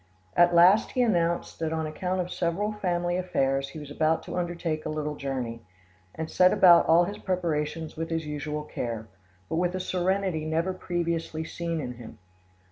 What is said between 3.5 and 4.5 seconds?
he was about to